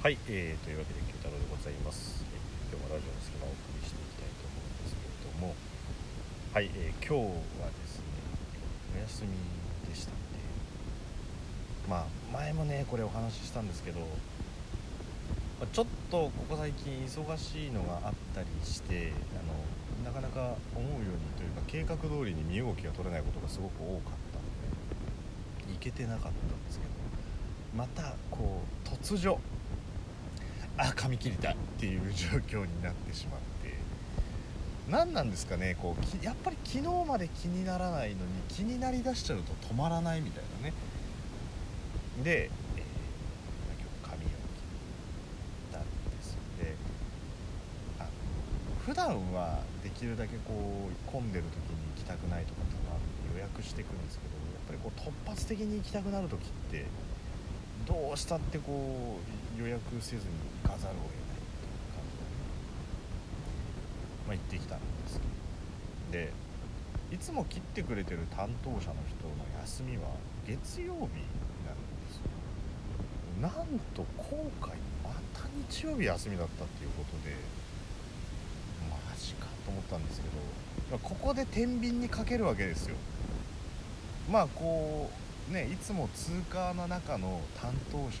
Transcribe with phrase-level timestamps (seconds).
[0.00, 5.52] はい、えー、というわけで九太郎でございます、えー今日もラジオの隙間をお送りしていきたいと思うんですけれども
[6.56, 8.08] はい、えー今日はですね
[8.96, 9.36] お休み
[9.84, 10.40] でしたんで
[11.84, 14.00] まあ前もねこれお話ししたんですけど
[15.60, 19.52] まあちょっとここ最近忙しいのがあったりしてあの
[20.00, 24.48] なかなか思うようにというか計画通りに身動きが取れないことがすごく多かったの
[25.68, 26.90] で行けてなかったんですけど
[27.76, 29.36] またこう突如
[30.80, 33.78] あ髪切りたいっていう状況になってしまって。
[34.88, 40.74] 何なんですかねこうやっぱり昨日まで気にならないのに気になりだしちゃうと止まらないみたいなね。
[42.24, 42.50] で、えー
[43.78, 44.32] 今日髪を切
[45.70, 46.74] ったんですで
[48.00, 48.08] あの
[48.84, 52.80] 普段はできるだけこう混んでる時に行きたくないとかって
[53.34, 56.86] 予約していくんですけどやっぱりこう突発的に行きたくなる時って
[57.86, 60.30] どうしたってこう予約せずに
[60.62, 62.24] 行かざるを得ないという感じで、
[64.26, 65.30] まあ、行ってきたんですけど
[66.12, 66.32] で
[67.12, 68.94] いつも切ってくれてる担当者の人の
[69.62, 70.02] 休みは
[70.46, 71.26] 月曜日に
[71.66, 72.30] なるんですよ
[73.42, 73.52] なん
[73.94, 77.34] と今回また日曜日休みだったっていうことで
[78.88, 82.96] マジかと思ったんですけどここで天秤にかけるわけですよ
[84.30, 88.20] まあこうねいつも通過の中の担当者に切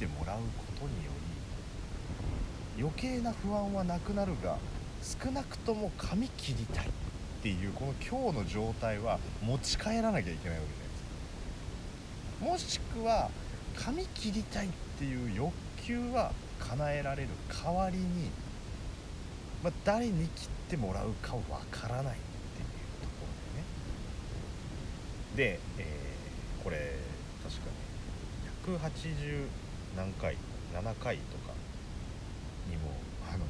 [0.00, 1.10] てもらうことによ
[2.76, 4.56] り余計な不安はなくなるが
[5.02, 6.90] 少なくとも髪切りたいっ
[7.42, 10.74] ていうこの今日の状態は持ち帰らなきゃいけないわけ
[12.40, 12.78] じゃないですか。
[12.80, 13.30] もしくは
[13.76, 15.52] 髪切りたいっていう欲
[15.84, 18.30] 求は叶えられる代わりに、
[19.62, 22.16] まあ、誰に切ってもらうかわからないっていう
[23.02, 23.26] とこ
[25.36, 25.54] ろでね。
[25.54, 26.17] で、えー
[26.64, 26.94] これ
[27.42, 27.70] 確か
[28.66, 28.76] に。
[28.78, 29.46] 180
[29.96, 30.36] 何回
[30.74, 31.54] 7回とか
[32.68, 32.92] にも
[33.32, 33.44] あの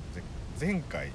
[0.60, 1.10] 前回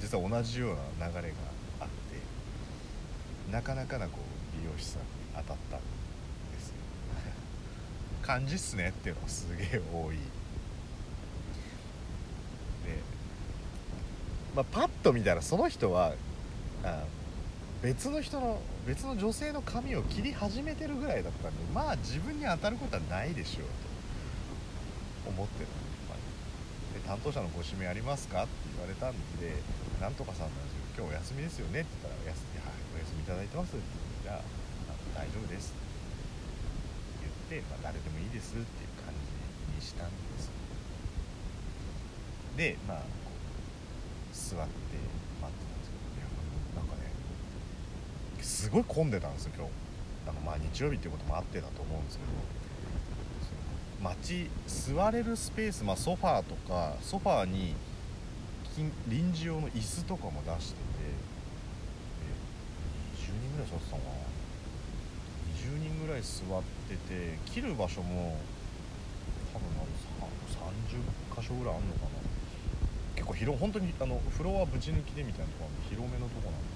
[0.00, 1.36] 実は同じような流れが
[1.80, 5.06] あってなかなかなこう美容師さんに
[5.36, 6.74] 当たったんですよ。
[8.22, 10.16] 感じっすねっていうのがすげえ多い。
[10.16, 10.20] で、
[14.54, 16.14] まあ、パッと見たらその人は
[16.84, 17.04] あ
[17.82, 23.88] 別の人の別の女性の髪を切り始めてるぐらいだったんでまあ自分に当たることはないでしょうと。
[25.28, 25.68] 思ってる
[26.08, 26.18] まあ
[26.96, 28.44] で担当者のご指名ありますか？
[28.44, 29.60] って言われたんで
[30.00, 33.84] 「なんとかさんなんですけど今日お休みですよね」って言ったら「お休みはいお休みいただいてます」って
[34.24, 35.84] 言ったら「あ大丈夫です」っ
[37.20, 39.20] て言って、まあ、誰でもいいですっていう感じ
[39.76, 40.48] にしたんです。
[42.56, 43.04] でまあ
[44.32, 46.32] 座って待ってたんですけどいや
[46.72, 47.12] なんかね
[48.58, 49.70] すごい混んでたんですよ今日。
[50.26, 52.30] なんかまあ日曜日っていうこともあってだと思うんですけど。
[53.46, 53.54] そ
[54.02, 57.76] の待ち座れるスペース、まあ、ソファーとかソファーに
[59.06, 60.82] 臨時用の椅子とかも出してて。
[63.14, 64.26] 20人ぐらい座ってたのかな。
[65.54, 68.42] 20人ぐらい座ってて切る場所も
[69.54, 69.94] 多分あれ
[70.90, 72.18] 30箇所ぐらいあるのかな。
[73.14, 76.67] 結構広本当にあのフロアぶち抜きでみたいなところ広めのとこなんで。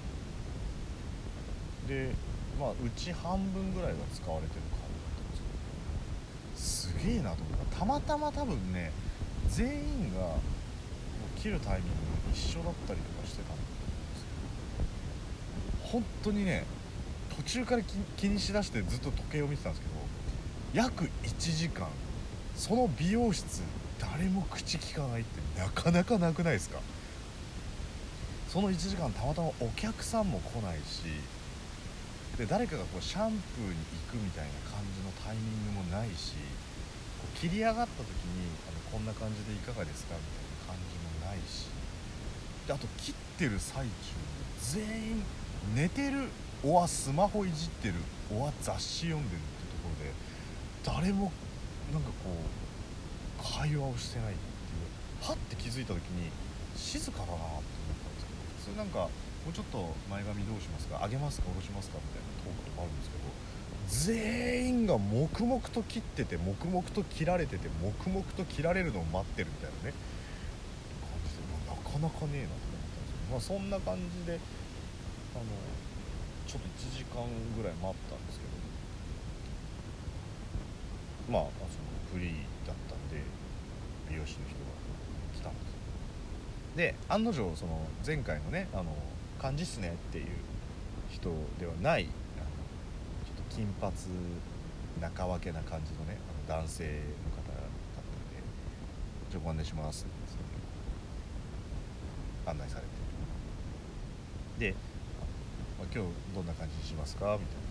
[1.89, 2.15] で
[2.59, 7.79] まあうち半分ぐらいが使われてる感じだったんですけどすげえなと思った。
[7.79, 8.93] たまたま多分ね
[9.49, 10.37] 全員が
[11.37, 11.95] 切るタイミング
[12.33, 14.25] 一緒だったりとかしてたんだと思うんです
[15.83, 16.65] けど本当にね
[17.37, 17.83] 途中から
[18.17, 19.95] 気にしだしてずっと時計を見てたんですけど
[20.75, 21.89] 約1時間
[22.55, 23.63] その美容室
[23.99, 26.79] 誰も口聞かないってなかなかなくないですか？
[28.49, 31.03] その1時間たまたまお客さんも来ないし
[32.39, 33.77] で誰かがこうシャンプーに
[34.09, 36.33] 行くみたいな感じのタイミングもないし
[37.21, 41.69] こう切り上がった時にあのこんな感じでいかがですかみたいな感じもないし
[42.67, 43.93] であと切ってる最中に
[44.59, 45.23] 全員
[45.77, 46.29] 寝てる
[46.65, 47.95] おはスマホいじってる
[48.31, 51.33] おは雑誌読んでるってところで誰も
[51.93, 54.47] なんかこう会話をしてないってい
[55.21, 56.31] うはって気づいた時に
[56.77, 57.61] 静かだなって思っ
[58.01, 59.09] たんですけど普通なんか
[59.45, 61.03] もうちょっと前髪どうしますか？
[61.03, 61.51] 上げますか？
[61.51, 61.99] 下ろしますか？
[61.99, 63.27] みたいなトークとかあるんですけど
[63.91, 69.99] 全員が黙々と切ってて黙々と切られてて黙々と切られるのを待ってるみたいなね
[71.03, 74.39] 感じでもうなかなかねえなと思ったんですけどまあそんな感じで
[75.35, 75.51] あの
[76.47, 77.27] ちょっと1時間
[77.59, 78.53] ぐらい待ったんですけど
[81.33, 83.19] まあそのフリーだったんで
[84.09, 84.71] 美容師の人が
[85.35, 85.75] 来たんです。
[86.77, 88.95] で案の定その前回のねあの
[89.43, 90.27] 感じっすねっていう
[91.11, 92.07] 人ではない
[92.39, 92.47] あの
[93.27, 93.93] ちょっと金髪
[95.01, 96.17] 中分けな感じのね
[96.47, 96.91] あの男性の
[97.35, 98.39] 方だったんで
[99.31, 100.13] じゃあご案内します」って
[102.49, 102.89] 案内されて
[104.73, 104.77] で、
[105.77, 107.63] まあ、今日どんな感じにしますか?」みたいな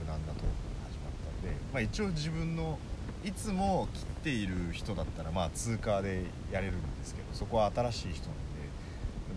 [0.00, 0.48] 無難なトークが
[0.88, 2.78] 始まったんで、まあ、一応自分の
[3.22, 8.36] いつも切っている人だったらまあ通過でやれるんですけどそこは新しい人なん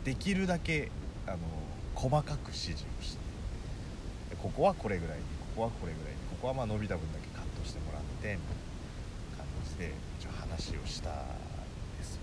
[0.05, 0.91] でできるだけ
[1.27, 1.37] あの
[1.95, 8.39] 細かく指示をしてここはこれぐらいにここはこれぐらいにここはまあ伸びた分だけカットしてもらってみたいな
[9.37, 11.13] 感じで一応話をしたん
[11.97, 12.15] です。
[12.15, 12.21] よ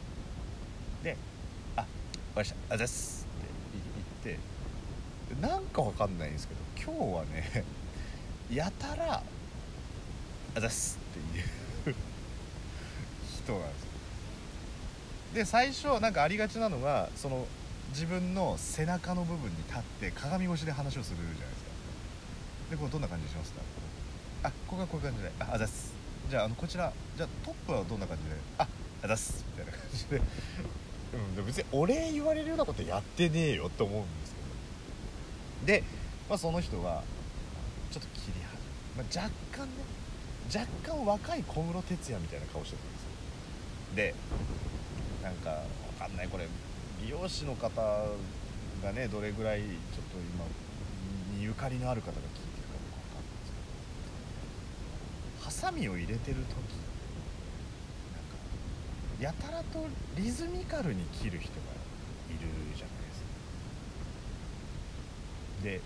[1.03, 1.17] で
[1.77, 2.75] 「あわかりました。
[2.75, 3.27] あざっす」
[4.23, 4.39] って言っ
[5.41, 7.65] てなんかわかんないんですけど今日はね
[8.53, 9.23] やたら
[10.55, 11.97] 「あざっす」っていう
[13.43, 13.93] 人なんですよ。
[15.35, 17.47] で最初なんかありがちなのがその
[17.93, 21.71] 自分の背中の部分に立って鏡越しで話をするじゃないですか。
[22.71, 23.61] でこれどんな感じにしますか？
[24.45, 25.31] あここがこういう感じで。
[25.39, 25.93] ああざす。
[26.31, 28.37] じゃああのこちらじゃあトップはどんな感じで？
[28.59, 28.67] あ
[29.03, 29.45] あざす。
[29.53, 30.17] みたいな感じで。
[30.17, 34.41] うんで別にお礼言われるようなことやってねえよと思うんですけ
[35.67, 35.81] ど。
[35.81, 35.85] で、
[36.31, 37.03] まあ、その人が
[37.93, 38.57] ちょっと切り始
[38.97, 39.73] め、まあ、若干ね
[40.49, 43.09] 若干若い小室哲哉みたいな顔してたんですよ。
[43.95, 44.15] で
[45.23, 45.67] なんかわ
[45.99, 46.49] かんないこれ。
[47.03, 47.69] 美容師の方
[48.83, 50.45] がねどれぐらいちょっと今
[51.37, 52.29] にゆかりのある方が聞いて
[52.63, 53.59] るかどうかわかんないですけ
[55.39, 55.45] ど。
[55.45, 56.45] ハサミを入れてる時
[58.13, 58.37] なんか
[59.21, 61.59] やたらとリズミカルに切る人が
[62.31, 63.21] いるじゃないです
[65.61, 65.65] か。
[65.65, 65.81] で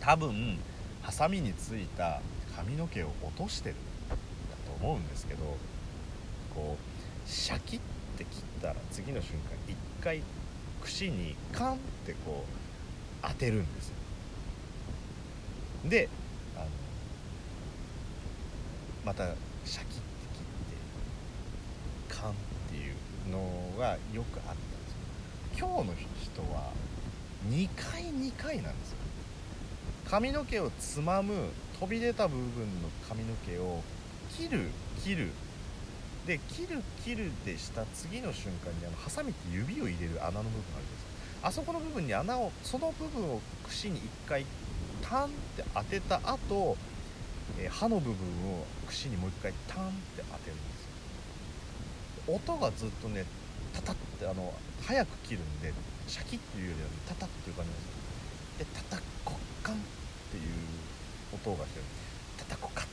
[0.00, 0.58] 多分
[1.02, 2.20] ハサミについた
[2.54, 3.78] 髪の毛を落としてるん
[4.08, 4.16] だ
[4.66, 5.56] と思うんですけど
[6.54, 6.97] こう
[7.28, 7.80] シャキッ
[8.16, 9.38] て切ったら次の瞬間
[9.68, 10.22] 一回
[10.82, 11.76] 串にカンっ
[12.06, 13.94] てこう当てるんですよ。
[15.84, 16.08] で
[16.56, 16.66] あの
[19.04, 19.26] また
[19.64, 19.90] シャキッて
[20.34, 22.34] 切ってカンっ
[22.70, 22.94] ていう
[23.30, 24.62] のがよくあったんで
[25.54, 25.68] すよ。
[25.68, 26.72] 今日の人は
[27.50, 28.96] 2回2回なんですよ。
[30.10, 32.44] 髪の毛をつまむ飛び出た部分
[32.82, 33.82] の髪の毛を
[34.34, 34.70] 切る
[35.04, 35.30] 切る
[36.28, 37.86] で切る切るでした。
[37.86, 41.04] 次の瞬間にあのハサミって指を入れる穴の部分あるじゃないです
[41.40, 41.48] か。
[41.48, 44.44] あそこの部分に穴をその部分を串に1回
[45.00, 46.76] タンって当てた後、
[47.58, 50.62] えー、刃の部分を串にもう1回タンって当てるんで
[52.26, 52.34] すよ。
[52.36, 53.24] 音がずっとね
[53.72, 54.52] タタってあの
[54.84, 55.72] 早く切るんで
[56.06, 57.98] シャキッていうよりは、ね、タタっていう感じなんですよ。
[58.58, 59.78] でタタコッカンっ
[60.30, 60.44] ていう
[61.32, 61.84] 音がしてる。
[62.36, 62.86] タタコカッ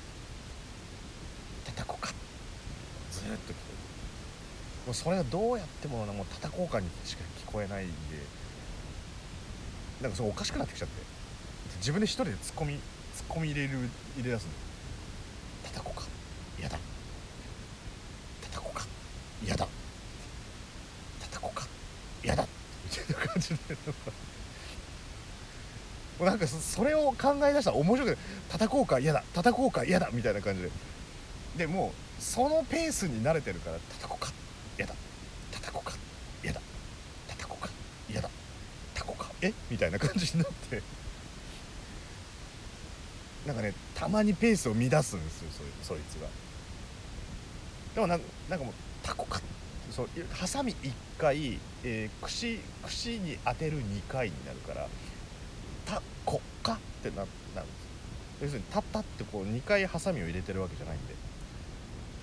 [1.66, 2.14] タタコカッ
[3.26, 3.78] ずっと聞こえる
[4.88, 7.94] もうそれがどうやってももうタタコカにしか聞こえないんで
[10.02, 11.16] なんかそれおかしくなってきちゃって。
[11.78, 12.80] 自分で一人でツッコミ
[13.16, 14.52] ツッコミ入れる入れ出すの
[15.64, 16.04] タタコか。
[16.60, 16.78] 嫌だ。
[18.42, 18.86] タタコか。
[19.44, 19.68] 嫌だ。
[21.22, 21.68] タタコか。
[22.24, 22.46] 嫌だ。
[22.84, 23.56] みたいな感じで。
[26.20, 28.18] もうなんかそれを考え出したら面白くて
[28.50, 29.24] 叩こうか嫌だ。
[29.34, 30.10] 叩こうか嫌だ。
[30.12, 30.72] みたいな感じで。
[31.58, 34.32] でもうそのペースに慣れてるから叩こうか。
[34.78, 34.94] 嫌だ。
[35.52, 35.98] 叩こうか。
[36.44, 36.62] 嫌だ。
[37.28, 37.70] 叩こうか。
[38.10, 38.30] 嫌だ。
[38.94, 39.32] 叩こか。
[39.42, 39.54] え？
[39.70, 40.82] みたいな感じになって。
[43.46, 45.52] なんかねたまにペースを乱すんですよ
[45.84, 46.28] そそいつが。
[47.94, 48.74] でもなんなんかもう
[49.04, 49.40] タコか。
[49.92, 54.90] そうハサミ1回、えー、串串に当てる2回になるから
[55.86, 56.74] タコか？
[56.74, 57.86] ってななるんです
[58.42, 61.16] 要するにタッタってこう2回ハサミを入れてるわけじゃないんで。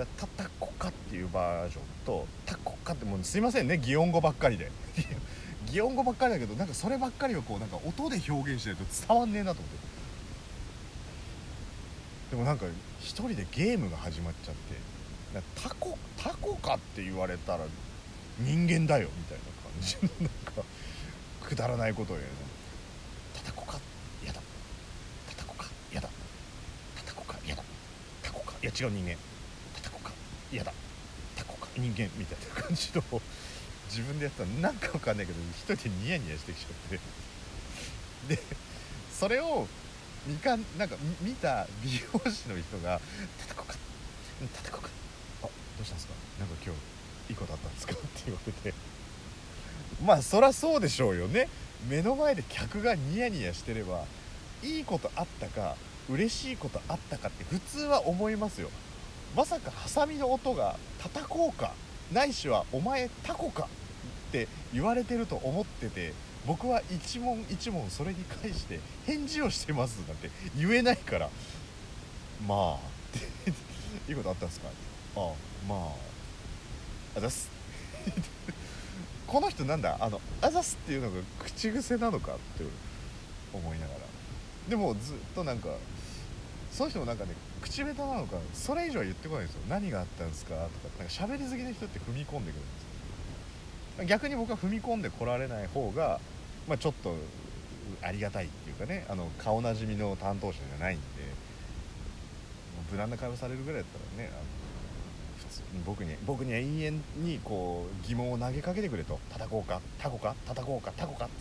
[0.05, 4.71] だタタコかっていうバージョンとタコかってもうすいませんね擬音語ばっかりで。
[5.71, 9.79] 擬音語ばっかりだけどなんかそればっかりをこうなんか音で表現してると伝わんねえなと思って。
[12.31, 12.67] でもなんか
[13.01, 17.65] 一人でゲームが始まっちゃってタコタコかって言われたら
[18.39, 19.53] 人間だよみたいな。
[19.63, 20.63] 感じのなんか
[21.43, 22.35] くだらないことを言うの。
[23.35, 23.79] タタコか
[24.23, 24.41] 嫌だ。
[25.29, 26.09] タタコか嫌だ。
[26.97, 27.63] タタコか嫌だ。
[28.23, 29.17] タコかいや違う人間
[30.53, 30.73] 嫌だ。
[31.37, 31.69] タコか。
[31.77, 33.03] 人間みたいな感じの。
[33.89, 36.99] 自分でやったらなんかわかんないけど一人でニヤニヤしてきちゃっ
[38.29, 38.37] て。
[38.37, 38.43] で
[39.13, 39.67] それを
[40.27, 43.01] みかなんか見た美容師の人が
[43.41, 43.77] 「叩こうか
[44.63, 44.91] 叩こうか。
[45.43, 45.51] あど
[45.83, 46.15] うしたんですか？
[46.39, 46.81] なんか今日
[47.31, 48.75] いいことあったんですか?」って言われて。
[50.05, 51.49] まあそりゃそうでしょうよね。
[51.89, 54.05] 目の前で客がニヤニヤしてれば
[54.63, 55.77] いいことあったか
[56.09, 58.71] 嬉しいことあったかって普通は思いますよ。
[59.37, 61.73] まさかハサミの音が叩こうか
[62.13, 63.69] ないしはお前タコか
[64.29, 66.13] って言われてると思ってて
[66.47, 71.31] 僕は一問一問それに返して返事をしてますなんて言えないから。
[72.47, 72.79] まあっ
[73.45, 74.69] ていいことあったんですか？
[75.17, 75.33] ああ
[75.69, 75.89] まあ
[77.19, 77.49] あざす。
[79.29, 79.97] この人なんだ？
[80.01, 82.65] あのあざすっていうのが口癖なのかって
[83.53, 84.01] 思いながら。
[84.69, 85.69] でもずっとなんか
[86.73, 89.63] その人もなんかね口下手なのかそれ以上は言ってこないんですよ。
[89.69, 90.67] 何があったんですかとか
[90.99, 92.69] なんか喋り好きな人って踏み込んでくるんで
[93.97, 94.05] すよ。
[94.07, 96.19] 逆に僕は踏み込んでこられない方が、
[96.67, 97.15] まあ、ちょっと
[98.01, 101.05] ありがたいっていうかねあの顔なじみの担当者じゃないんで
[102.91, 103.87] 無難な会話されるぐらいだっ
[104.17, 104.43] たらねあの
[105.39, 109.21] 普通に僕に僕に永遠にこう疑問を投げかけてくれと。
[109.31, 111.33] 叩こうかタコか叩こうかタコかっつ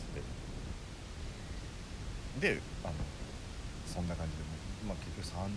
[2.42, 2.56] って。
[2.56, 2.94] であの
[3.88, 4.44] そんな感じで
[4.88, 5.52] まあ、結局30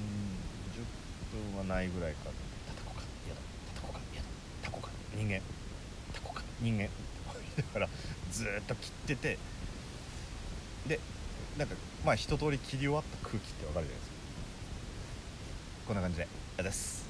[1.52, 2.30] 分はないぐらいか。
[2.66, 3.04] 叩こうか。
[3.26, 3.40] 嫌だ。
[3.74, 4.00] 叩こうか。
[4.12, 4.28] 嫌だ。
[4.62, 4.90] タコか。
[5.16, 5.40] 人間。
[6.12, 6.42] タコか。
[6.60, 6.88] 人間。
[7.56, 7.88] だから
[8.32, 9.38] ずっと切ってて。
[10.86, 11.00] で
[11.56, 14.14] なんかまあ一通り切り終わった空気ってわかるじゃないですか。
[15.86, 16.28] こんな感じで
[16.58, 17.04] 「あです」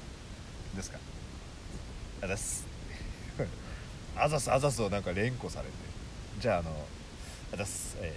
[0.75, 0.99] ですか
[2.21, 2.65] 「あで す」
[4.17, 4.49] あざす。
[4.49, 5.73] あざすをなんか連呼されて。
[6.39, 6.87] じゃああの
[7.53, 8.15] 「あざす」え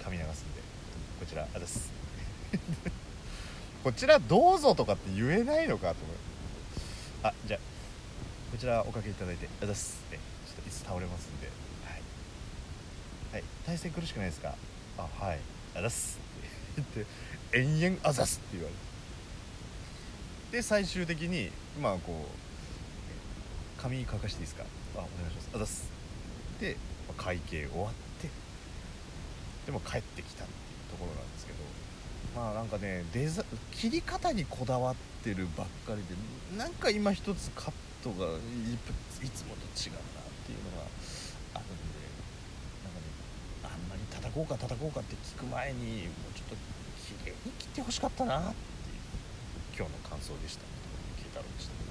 [0.00, 0.62] ー、髪流すんで。
[1.18, 1.90] こちら「あざす」
[3.84, 6.16] こちらどうぞとかって言えないのかと思う。
[7.24, 7.60] あじゃあ
[8.50, 9.98] こちらおかけいただいてあざす。
[10.10, 11.48] ねちょっと椅子倒れますんで。
[11.84, 12.02] はい、
[13.32, 14.54] はい、体勢苦しくないですか？
[14.98, 15.40] あはい。
[15.74, 16.18] あざす
[16.80, 17.12] って言って。
[17.58, 18.78] 延々あざすって言われる。
[20.52, 24.64] で最終的にまあこう髪乾かしていいですか？
[24.96, 25.48] あお願いします。
[25.54, 25.88] あざっす。
[26.60, 26.76] で
[27.18, 27.92] 会計終わっ
[28.22, 28.28] て
[29.66, 30.56] でも帰ってきたってい
[30.88, 31.58] うところなんですけど。
[32.34, 37.72] まあなんかねデザ切り方にこだわってるばっかりでなんか今一つカッ
[38.02, 40.86] トがいつもと違うなっていうのが
[41.54, 42.04] あるんで
[42.82, 43.06] なんかね
[43.64, 46.56] あんまり叩こうか叩こうかって聞く前にもうちょっと
[47.22, 48.56] 綺麗に切ってほしかったなっていう
[49.78, 50.64] 今日の感想でした。
[51.16, 51.83] 慶太郎でした